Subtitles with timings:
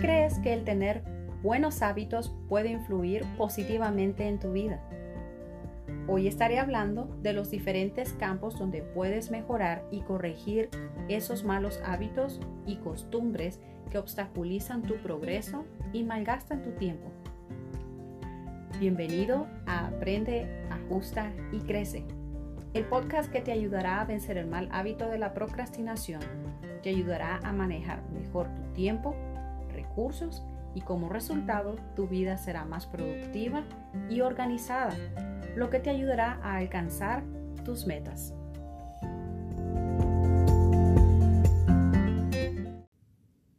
[0.00, 1.02] crees que el tener
[1.42, 4.80] buenos hábitos puede influir positivamente en tu vida?
[6.08, 10.70] Hoy estaré hablando de los diferentes campos donde puedes mejorar y corregir
[11.08, 13.60] esos malos hábitos y costumbres
[13.90, 17.10] que obstaculizan tu progreso y malgastan tu tiempo.
[18.78, 22.06] Bienvenido a Aprende, Ajusta y Crece,
[22.72, 26.22] el podcast que te ayudará a vencer el mal hábito de la procrastinación,
[26.82, 29.14] te ayudará a manejar mejor tu tiempo,
[29.70, 30.42] recursos
[30.74, 33.64] y como resultado tu vida será más productiva
[34.08, 34.96] y organizada,
[35.56, 37.24] lo que te ayudará a alcanzar
[37.64, 38.34] tus metas.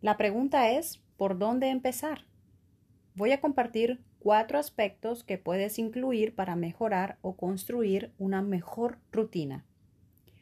[0.01, 2.25] La pregunta es, ¿por dónde empezar?
[3.13, 9.65] Voy a compartir cuatro aspectos que puedes incluir para mejorar o construir una mejor rutina.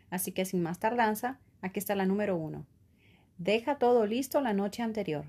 [0.10, 2.66] Así que sin más tardanza, aquí está la número uno.
[3.38, 5.26] Deja todo listo la noche anterior.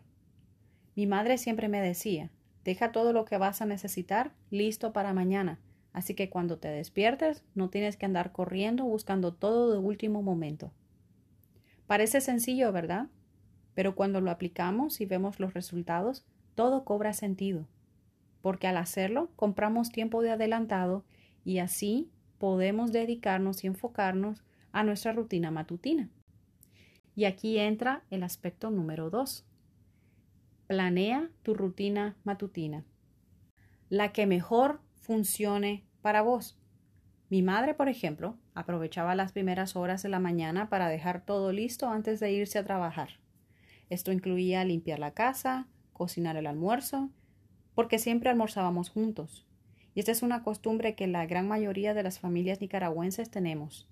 [0.97, 2.31] Mi madre siempre me decía,
[2.65, 5.59] deja todo lo que vas a necesitar listo para mañana,
[5.93, 10.73] así que cuando te despiertes no tienes que andar corriendo buscando todo de último momento.
[11.87, 13.09] Parece sencillo, ¿verdad?
[13.75, 16.25] Pero cuando lo aplicamos y vemos los resultados,
[16.55, 17.67] todo cobra sentido,
[18.43, 21.05] porque al hacerlo compramos tiempo de adelantado
[21.45, 26.09] y así podemos dedicarnos y enfocarnos a nuestra rutina matutina.
[27.17, 29.45] Y aquí entra el aspecto número dos.
[30.71, 32.85] Planea tu rutina matutina.
[33.89, 36.61] La que mejor funcione para vos.
[37.29, 41.89] Mi madre, por ejemplo, aprovechaba las primeras horas de la mañana para dejar todo listo
[41.89, 43.19] antes de irse a trabajar.
[43.89, 47.11] Esto incluía limpiar la casa, cocinar el almuerzo,
[47.75, 49.49] porque siempre almorzábamos juntos.
[49.97, 53.89] Y esta es una costumbre que la gran mayoría de las familias nicaragüenses tenemos.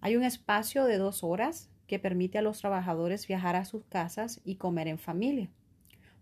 [0.00, 4.40] Hay un espacio de dos horas que permite a los trabajadores viajar a sus casas
[4.44, 5.50] y comer en familia.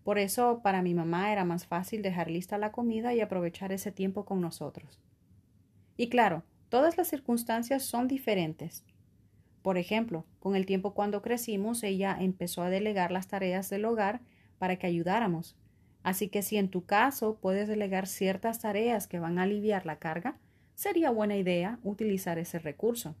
[0.07, 3.91] Por eso para mi mamá era más fácil dejar lista la comida y aprovechar ese
[3.91, 5.01] tiempo con nosotros.
[5.97, 8.85] Y claro, todas las circunstancias son diferentes.
[9.61, 14.21] Por ejemplo, con el tiempo cuando crecimos, ella empezó a delegar las tareas del hogar
[14.59, 15.57] para que ayudáramos.
[16.03, 19.99] Así que si en tu caso puedes delegar ciertas tareas que van a aliviar la
[19.99, 20.37] carga,
[20.73, 23.13] sería buena idea utilizar ese recurso.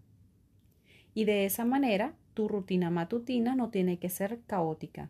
[1.13, 5.09] Y de esa manera, tu rutina matutina no tiene que ser caótica.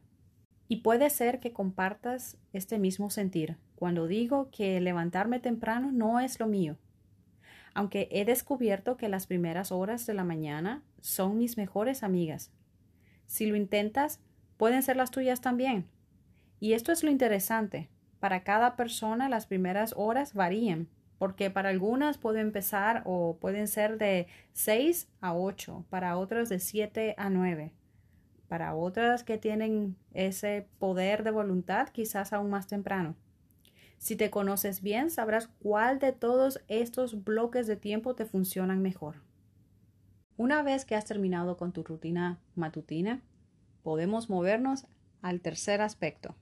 [0.68, 6.40] Y puede ser que compartas este mismo sentir cuando digo que levantarme temprano no es
[6.40, 6.78] lo mío
[7.78, 12.52] aunque he descubierto que las primeras horas de la mañana son mis mejores amigas.
[13.28, 14.20] Si lo intentas,
[14.58, 15.88] pueden ser las tuyas también.
[16.60, 17.88] Y esto es lo interesante.
[18.20, 20.88] Para cada persona las primeras horas varían,
[21.20, 26.58] porque para algunas pueden empezar o pueden ser de 6 a 8, para otras de
[26.58, 27.74] 7 a 9.
[28.48, 33.16] Para otras que tienen ese poder de voluntad, quizás aún más temprano.
[33.98, 39.16] Si te conoces bien, sabrás cuál de todos estos bloques de tiempo te funcionan mejor.
[40.38, 43.22] Una vez que has terminado con tu rutina matutina,
[43.82, 44.86] podemos movernos
[45.22, 46.36] al tercer aspecto.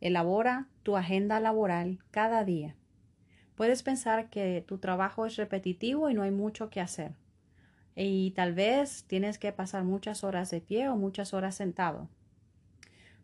[0.00, 2.76] Elabora tu agenda laboral cada día.
[3.54, 7.14] Puedes pensar que tu trabajo es repetitivo y no hay mucho que hacer.
[7.98, 12.08] Y tal vez tienes que pasar muchas horas de pie o muchas horas sentado.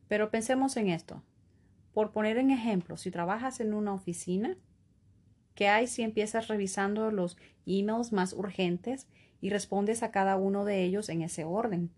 [0.08, 1.22] Pero pensemos en esto.
[1.92, 4.56] Por poner en ejemplo, si trabajas en una oficina,
[5.54, 9.06] ¿qué hay si empiezas revisando los emails más urgentes
[9.42, 11.90] y respondes a cada uno de ellos en ese orden?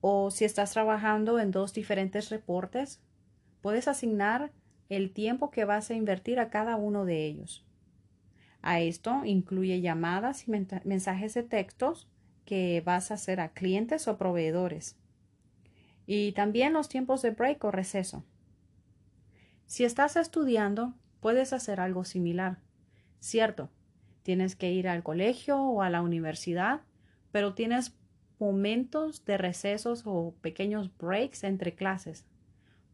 [0.00, 3.00] O si estás trabajando en dos diferentes reportes,
[3.60, 4.50] puedes asignar
[4.88, 7.64] el tiempo que vas a invertir a cada uno de ellos.
[8.62, 12.08] A esto incluye llamadas y mensajes de textos
[12.44, 14.96] que vas a hacer a clientes o proveedores.
[16.06, 18.24] Y también los tiempos de break o receso.
[19.66, 22.58] Si estás estudiando, puedes hacer algo similar.
[23.18, 23.68] Cierto,
[24.22, 26.82] tienes que ir al colegio o a la universidad,
[27.32, 27.94] pero tienes
[28.38, 32.26] momentos de recesos o pequeños breaks entre clases.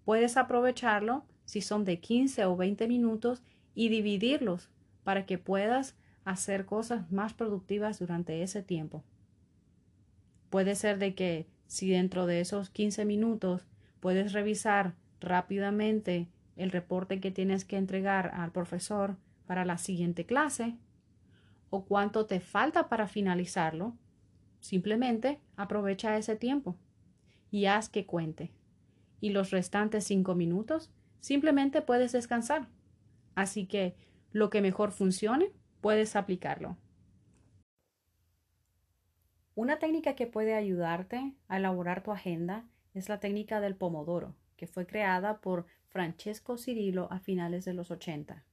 [0.04, 3.42] Puedes aprovecharlo si son de 15 o 20 minutos
[3.74, 4.70] y dividirlos
[5.04, 9.02] para que puedas hacer cosas más productivas durante ese tiempo.
[10.50, 13.66] Puede ser de que si dentro de esos 15 minutos
[14.00, 19.16] puedes revisar rápidamente el reporte que tienes que entregar al profesor
[19.46, 20.76] para la siguiente clase
[21.70, 23.96] o cuánto te falta para finalizarlo,
[24.60, 26.76] simplemente aprovecha ese tiempo
[27.50, 28.50] y haz que cuente.
[29.20, 30.90] Y los restantes cinco minutos
[31.20, 32.68] simplemente puedes descansar.
[33.34, 33.94] Así que
[34.32, 36.76] lo que mejor funcione, puedes aplicarlo.
[39.54, 44.66] Una técnica que puede ayudarte a elaborar tu agenda es la técnica del pomodoro que
[44.66, 48.44] fue creada por Francesco Cirillo a finales de los 80.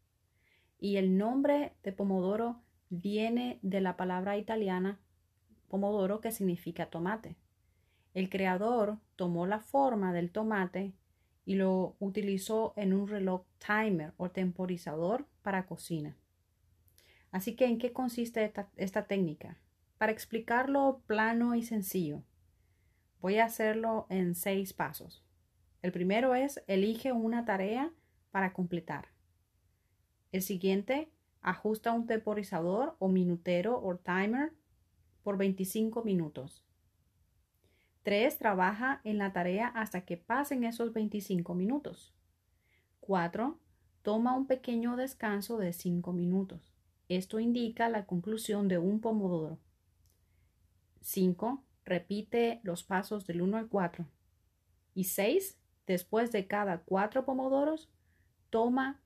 [0.79, 4.99] Y el nombre de pomodoro viene de la palabra italiana
[5.67, 7.35] pomodoro que significa tomate.
[8.13, 10.93] El creador tomó la forma del tomate
[11.43, 16.17] y lo utilizó en un reloj timer o temporizador para cocina.
[17.31, 19.59] Así que, ¿en qué consiste esta, técnica?
[19.99, 22.23] Para explicarlo plano y sencillo,
[23.21, 25.23] voy a hacerlo en seis pasos.
[25.83, 27.93] El primero es elige una tarea
[28.31, 29.09] para completar.
[30.31, 31.11] El siguiente,
[31.41, 34.51] ajusta un temporizador o minutero o timer
[35.21, 36.65] por 25 minutos.
[38.01, 38.37] 3.
[38.39, 42.15] Trabaja en la tarea hasta que pasen esos 25 minutos.
[43.01, 43.59] 4.
[44.05, 46.71] Toma un pequeño descanso de 5 minutos.
[47.09, 49.57] Esto indica la conclusión de un pomodoro.
[51.01, 51.63] 5.
[51.85, 54.05] Repite los pasos del 1 al 4.
[54.93, 55.57] Y 6.
[55.87, 57.89] Después de cada 4 pomodoros,
[58.51, 59.01] toma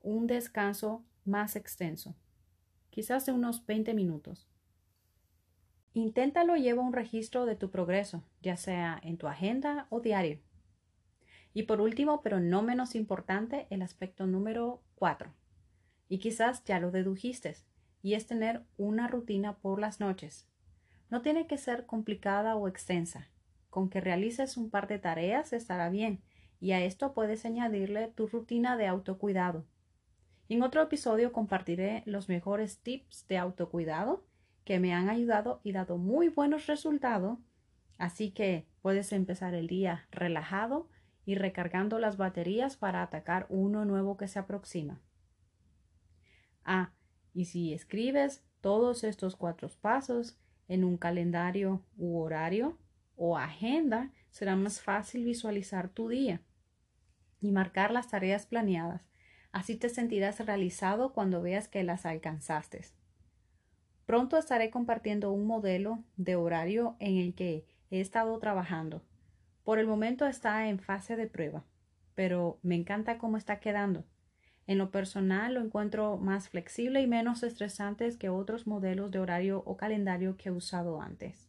[0.00, 2.16] un descanso más extenso,
[2.90, 4.48] quizás de unos 20 minutos.
[5.94, 10.40] Inténtalo y lleva un registro de tu progreso, ya sea en tu agenda o diario.
[11.52, 15.32] Y por último, pero no menos importante, el aspecto número 4.
[16.08, 17.56] Y quizás ya lo dedujiste,
[18.02, 20.48] y es tener una rutina por las noches.
[21.10, 23.28] No tiene que ser complicada o extensa.
[23.68, 26.22] Con que realices un par de tareas estará bien,
[26.60, 29.64] y a esto puedes añadirle tu rutina de autocuidado.
[30.48, 34.26] En otro episodio compartiré los mejores tips de autocuidado
[34.64, 37.38] que me han ayudado y dado muy buenos resultados.
[37.98, 40.88] Así que puedes empezar el día relajado
[41.24, 45.00] y recargando las baterías para atacar uno nuevo que se aproxima.
[46.64, 46.92] Ah,
[47.32, 50.38] y si escribes todos estos cuatro pasos
[50.68, 52.78] en un calendario u horario
[53.16, 56.42] o agenda, será más fácil visualizar tu día
[57.40, 59.02] y marcar las tareas planeadas.
[59.52, 62.84] Así te sentirás realizado cuando veas que las alcanzaste.
[64.06, 69.02] Pronto estaré compartiendo un modelo de horario en el que he estado trabajando.
[69.70, 71.64] Por el momento está en fase de prueba,
[72.16, 74.04] pero me encanta cómo está quedando.
[74.66, 79.62] En lo personal lo encuentro más flexible y menos estresante que otros modelos de horario
[79.64, 81.48] o calendario que he usado antes.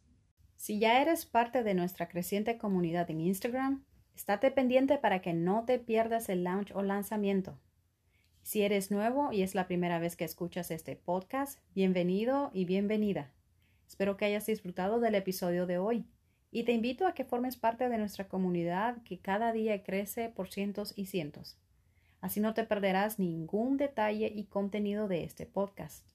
[0.54, 3.82] Si ya eres parte de nuestra creciente comunidad en Instagram,
[4.14, 7.58] estate pendiente para que no te pierdas el launch o lanzamiento.
[8.44, 13.32] Si eres nuevo y es la primera vez que escuchas este podcast, bienvenido y bienvenida.
[13.88, 16.06] Espero que hayas disfrutado del episodio de hoy
[16.52, 20.52] y te invito a que formes parte de nuestra comunidad que cada día crece por
[20.52, 21.56] cientos y cientos.
[22.20, 26.06] Así no te perderás ningún detalle y contenido de este podcast.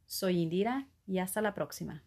[0.06, 2.04] Soy Indira y hasta la próxima.